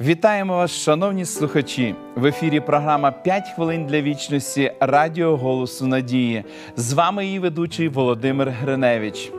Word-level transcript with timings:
Вітаємо 0.00 0.56
вас, 0.56 0.70
шановні 0.70 1.24
слухачі! 1.24 1.94
В 2.16 2.26
ефірі 2.26 2.60
програма 2.60 3.14
«5 3.26 3.54
хвилин 3.54 3.86
для 3.86 4.00
вічності 4.00 4.72
Радіо 4.80 5.36
Голосу 5.36 5.86
Надії. 5.86 6.44
З 6.76 6.92
вами 6.92 7.26
її 7.26 7.38
ведучий 7.38 7.88
Володимир 7.88 8.50
Гриневич. 8.50 9.32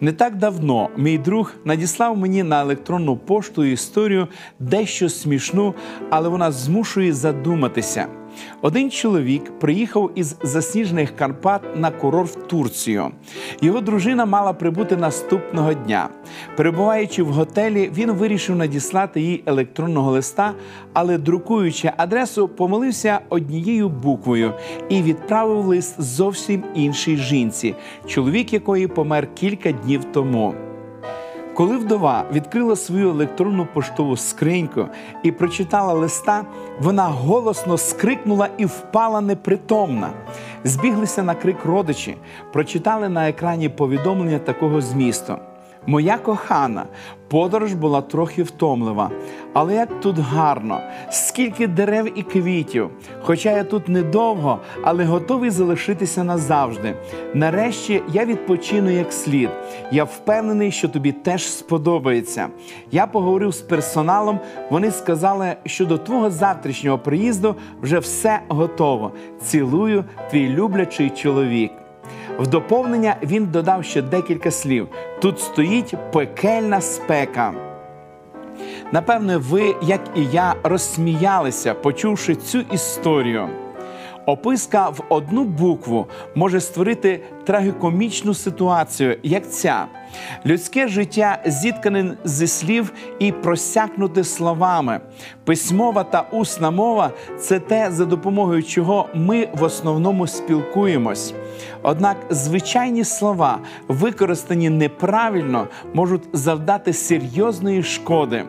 Не 0.00 0.12
так 0.12 0.36
давно 0.36 0.88
мій 0.96 1.18
друг 1.18 1.54
надіслав 1.64 2.16
мені 2.16 2.42
на 2.42 2.60
електронну 2.60 3.16
пошту 3.16 3.64
історію 3.64 4.28
дещо 4.58 5.08
смішну, 5.08 5.74
але 6.10 6.28
вона 6.28 6.52
змушує 6.52 7.12
задуматися. 7.12 8.06
Один 8.62 8.90
чоловік 8.90 9.58
приїхав 9.58 10.10
із 10.14 10.36
засніжених 10.42 11.16
Карпат 11.16 11.62
на 11.76 11.90
курорт 11.90 12.30
в 12.30 12.46
Турцію. 12.46 13.10
Його 13.60 13.80
дружина 13.80 14.26
мала 14.26 14.52
прибути 14.52 14.96
наступного 14.96 15.74
дня. 15.74 16.08
Перебуваючи 16.56 17.22
в 17.22 17.28
готелі, 17.28 17.90
він 17.96 18.12
вирішив 18.12 18.56
надіслати 18.56 19.20
їй 19.20 19.42
електронного 19.46 20.10
листа, 20.10 20.54
але 20.92 21.18
друкуючи 21.18 21.92
адресу, 21.96 22.48
помилився 22.48 23.20
однією 23.28 23.88
буквою 23.88 24.52
і 24.88 25.02
відправив 25.02 25.66
лист 25.66 26.00
зовсім 26.00 26.64
іншій 26.74 27.16
жінці, 27.16 27.74
чоловік 28.06 28.52
якої 28.52 28.86
помер 28.86 29.34
кілька 29.34 29.72
днів 29.72 30.04
тому. 30.04 30.54
Коли 31.60 31.76
вдова 31.76 32.24
відкрила 32.32 32.76
свою 32.76 33.10
електронну 33.10 33.66
поштову 33.74 34.16
скриньку 34.16 34.86
і 35.22 35.32
прочитала 35.32 35.92
листа, 35.92 36.44
вона 36.80 37.04
голосно 37.04 37.78
скрикнула 37.78 38.48
і 38.58 38.64
впала 38.64 39.20
непритомна. 39.20 40.10
Збіглися 40.64 41.22
на 41.22 41.34
крик 41.34 41.64
родичі, 41.64 42.16
прочитали 42.52 43.08
на 43.08 43.28
екрані 43.28 43.68
повідомлення 43.68 44.38
такого 44.38 44.80
змісту. 44.80 45.36
Моя 45.86 46.18
кохана, 46.18 46.84
подорож 47.28 47.74
була 47.74 48.00
трохи 48.00 48.42
втомлива, 48.42 49.10
але 49.52 49.74
як 49.74 50.00
тут 50.00 50.18
гарно, 50.18 50.80
скільки 51.10 51.66
дерев 51.66 52.18
і 52.18 52.22
квітів. 52.22 52.90
Хоча 53.22 53.50
я 53.50 53.64
тут 53.64 53.88
недовго, 53.88 54.58
але 54.82 55.04
готовий 55.04 55.50
залишитися 55.50 56.24
назавжди. 56.24 56.94
Нарешті 57.34 58.02
я 58.12 58.24
відпочину 58.24 58.90
як 58.90 59.12
слід. 59.12 59.50
Я 59.92 60.04
впевнений, 60.04 60.72
що 60.72 60.88
тобі 60.88 61.12
теж 61.12 61.52
сподобається. 61.52 62.48
Я 62.90 63.06
поговорив 63.06 63.54
з 63.54 63.60
персоналом. 63.60 64.40
Вони 64.70 64.90
сказали, 64.90 65.56
що 65.64 65.86
до 65.86 65.98
твого 65.98 66.30
завтрашнього 66.30 66.98
приїзду 66.98 67.54
вже 67.82 67.98
все 67.98 68.40
готово. 68.48 69.12
Цілую, 69.42 70.04
твій 70.30 70.48
люблячий 70.48 71.10
чоловік. 71.10 71.72
В 72.38 72.46
доповнення 72.46 73.16
він 73.22 73.46
додав 73.46 73.84
ще 73.84 74.02
декілька 74.02 74.50
слів. 74.50 74.88
Тут 75.20 75.40
стоїть 75.40 75.94
пекельна 76.12 76.80
спека. 76.80 77.52
Напевне, 78.92 79.36
ви, 79.36 79.74
як 79.82 80.00
і 80.16 80.24
я, 80.24 80.54
розсміялися, 80.62 81.74
почувши 81.74 82.34
цю 82.34 82.58
історію. 82.58 83.48
Описка 84.26 84.88
в 84.88 85.04
одну 85.08 85.44
букву 85.44 86.06
може 86.34 86.60
створити 86.60 87.20
трагікомічну 87.50 88.34
ситуацію, 88.34 89.16
як 89.22 89.50
ця. 89.50 89.86
Людське 90.46 90.88
життя 90.88 91.38
зіткане 91.46 92.16
зі 92.24 92.46
слів 92.46 92.92
і 93.18 93.32
просякнуте 93.32 94.24
словами. 94.24 95.00
Письмова 95.44 96.04
та 96.04 96.26
усна 96.32 96.70
мова 96.70 97.10
це 97.38 97.58
те, 97.58 97.90
за 97.90 98.04
допомогою 98.04 98.62
чого 98.62 99.08
ми 99.14 99.48
в 99.54 99.62
основному 99.62 100.26
спілкуємось. 100.26 101.34
Однак 101.82 102.16
звичайні 102.30 103.04
слова, 103.04 103.58
використані 103.88 104.70
неправильно, 104.70 105.68
можуть 105.94 106.28
завдати 106.32 106.92
серйозної 106.92 107.82
шкоди. 107.82 108.44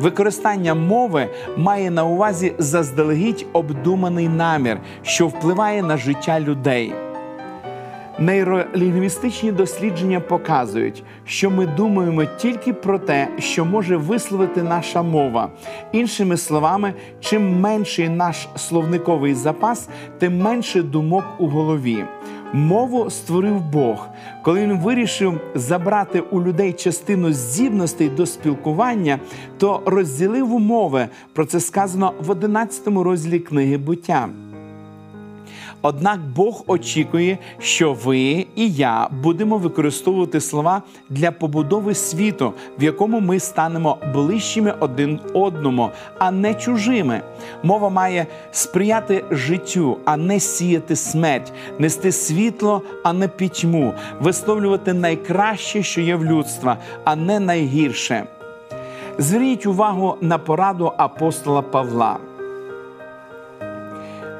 Використання 0.00 0.74
мови 0.74 1.28
має 1.56 1.90
на 1.90 2.04
увазі 2.04 2.54
заздалегідь 2.58 3.46
обдуманий 3.52 4.28
намір, 4.28 4.80
що 5.02 5.26
впливає 5.26 5.82
на 5.82 5.96
життя 5.96 6.40
людей. 6.40 6.92
Нейролінгвістичні 8.22 9.52
дослідження 9.52 10.20
показують, 10.20 11.04
що 11.24 11.50
ми 11.50 11.66
думаємо 11.66 12.24
тільки 12.24 12.72
про 12.72 12.98
те, 12.98 13.28
що 13.38 13.64
може 13.64 13.96
висловити 13.96 14.62
наша 14.62 15.02
мова. 15.02 15.50
Іншими 15.92 16.36
словами, 16.36 16.94
чим 17.20 17.60
менший 17.60 18.08
наш 18.08 18.48
словниковий 18.56 19.34
запас, 19.34 19.88
тим 20.18 20.38
менше 20.38 20.82
думок 20.82 21.24
у 21.38 21.46
голові. 21.46 22.04
Мову 22.52 23.10
створив 23.10 23.60
Бог, 23.60 24.08
коли 24.42 24.60
він 24.60 24.78
вирішив 24.78 25.40
забрати 25.54 26.20
у 26.20 26.42
людей 26.42 26.72
частину 26.72 27.32
здібностей 27.32 28.08
до 28.08 28.26
спілкування, 28.26 29.18
то 29.58 29.82
розділив 29.86 30.54
умови. 30.54 31.08
Про 31.32 31.44
це 31.44 31.60
сказано 31.60 32.12
в 32.20 32.30
11 32.30 32.86
розділі 32.86 33.38
книги 33.38 33.78
буття. 33.78 34.28
Однак 35.82 36.20
Бог 36.36 36.64
очікує, 36.66 37.38
що 37.58 37.92
ви 37.92 38.46
і 38.56 38.70
я 38.70 39.08
будемо 39.22 39.58
використовувати 39.58 40.40
слова 40.40 40.82
для 41.08 41.30
побудови 41.30 41.94
світу, 41.94 42.52
в 42.78 42.82
якому 42.82 43.20
ми 43.20 43.40
станемо 43.40 43.98
ближчими 44.14 44.74
один 44.80 45.20
одному, 45.34 45.90
а 46.18 46.30
не 46.30 46.54
чужими. 46.54 47.22
Мова 47.62 47.88
має 47.88 48.26
сприяти 48.52 49.24
життю, 49.30 49.98
а 50.04 50.16
не 50.16 50.40
сіяти 50.40 50.96
смерть, 50.96 51.52
нести 51.78 52.12
світло, 52.12 52.82
а 53.04 53.12
не 53.12 53.28
пітьму, 53.28 53.94
висловлювати 54.20 54.92
найкраще, 54.92 55.82
що 55.82 56.00
є 56.00 56.16
в 56.16 56.24
людства, 56.24 56.76
а 57.04 57.16
не 57.16 57.40
найгірше. 57.40 58.26
Зверніть 59.18 59.66
увагу 59.66 60.16
на 60.20 60.38
пораду 60.38 60.92
апостола 60.96 61.62
Павла. 61.62 62.18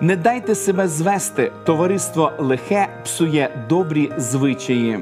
Не 0.02 0.16
дайте 0.16 0.54
себе 0.54 0.88
звести, 0.88 1.52
товариство 1.64 2.32
лихе 2.38 2.88
псує 3.04 3.66
добрі 3.68 4.12
звичаї. 4.16 4.98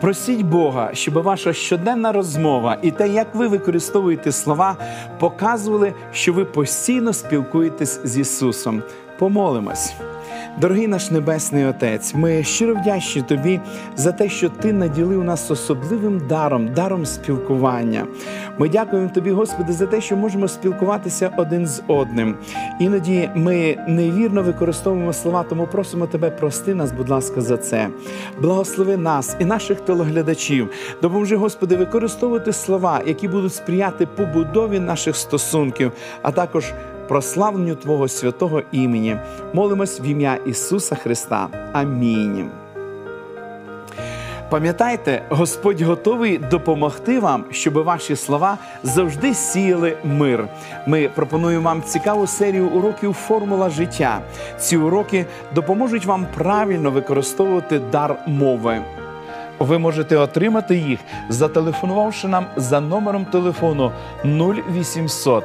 Просіть 0.00 0.42
Бога, 0.42 0.90
щоб 0.92 1.14
ваша 1.14 1.52
щоденна 1.52 2.12
розмова 2.12 2.78
і 2.82 2.90
те, 2.90 3.08
як 3.08 3.34
ви 3.34 3.48
використовуєте 3.48 4.32
слова, 4.32 4.76
показували, 5.18 5.94
що 6.12 6.32
ви 6.32 6.44
постійно 6.44 7.12
спілкуєтесь 7.12 8.00
з 8.04 8.18
Ісусом. 8.18 8.82
Помолимось. 9.18 9.94
Дорогий 10.60 10.86
наш 10.86 11.10
Небесний 11.10 11.64
Отець, 11.64 12.14
ми 12.14 12.42
щиро 12.42 12.74
вдячні 12.74 13.22
Тобі 13.22 13.60
за 13.96 14.12
те, 14.12 14.28
що 14.28 14.48
Ти 14.48 14.72
наділив 14.72 15.24
нас 15.24 15.50
особливим 15.50 16.22
даром, 16.28 16.68
даром 16.74 17.06
спілкування. 17.06 18.06
Ми 18.58 18.68
дякуємо 18.68 19.08
Тобі, 19.08 19.30
Господи, 19.30 19.72
за 19.72 19.86
те, 19.86 20.00
що 20.00 20.16
можемо 20.16 20.48
спілкуватися 20.48 21.30
один 21.36 21.66
з 21.66 21.82
одним. 21.86 22.34
Іноді 22.80 23.30
ми 23.34 23.78
невірно 23.88 24.42
використовуємо 24.42 25.12
слова, 25.12 25.42
тому 25.48 25.66
просимо 25.66 26.06
Тебе, 26.06 26.30
прости 26.30 26.74
нас, 26.74 26.92
будь 26.92 27.08
ласка, 27.08 27.40
за 27.40 27.56
це. 27.56 27.88
Благослови 28.40 28.96
нас 28.96 29.36
і 29.40 29.44
наших 29.44 29.80
телеглядачів. 29.80 30.70
Допоможи, 31.02 31.36
Господи, 31.36 31.76
використовувати 31.76 32.52
слова, 32.52 33.00
які 33.06 33.28
будуть 33.28 33.54
сприяти 33.54 34.06
побудові 34.06 34.80
наших 34.80 35.16
стосунків, 35.16 35.92
а 36.22 36.30
також 36.30 36.64
прославленню 37.08 37.74
Твого 37.74 38.08
святого 38.08 38.62
імені. 38.72 39.16
Молимось 39.52 40.00
в 40.00 40.04
ім'я 40.04 40.38
Ісуса 40.46 40.94
Христа. 40.94 41.48
Амінь. 41.72 42.50
Пам'ятайте, 44.50 45.22
Господь 45.28 45.80
готовий 45.80 46.38
допомогти 46.38 47.20
вам, 47.20 47.44
щоб 47.50 47.74
ваші 47.74 48.16
слова 48.16 48.58
завжди 48.82 49.34
сіяли 49.34 49.96
мир. 50.04 50.48
Ми 50.86 51.08
пропонуємо 51.08 51.64
вам 51.64 51.82
цікаву 51.82 52.26
серію 52.26 52.68
уроків 52.68 53.12
Формула 53.12 53.70
життя. 53.70 54.20
Ці 54.58 54.76
уроки 54.76 55.26
допоможуть 55.54 56.06
вам 56.06 56.26
правильно 56.34 56.90
використовувати 56.90 57.78
дар 57.78 58.16
мови. 58.26 58.82
Ви 59.58 59.78
можете 59.78 60.16
отримати 60.16 60.76
їх, 60.76 61.00
зателефонувавши 61.28 62.28
нам 62.28 62.46
за 62.56 62.80
номером 62.80 63.24
телефону 63.24 63.92
0800 64.24 65.44